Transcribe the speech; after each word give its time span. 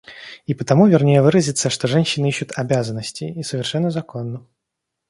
И 0.47 0.55
потому 0.55 0.87
вернее 0.87 1.21
выразиться, 1.21 1.69
что 1.69 1.87
женщины 1.87 2.27
ищут 2.27 2.53
обязанностей, 2.55 3.29
и 3.31 3.43
совершенно 3.43 3.91
законно. 3.91 4.47